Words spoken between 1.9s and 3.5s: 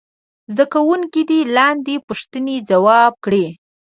پوښتنې ځواب کړي.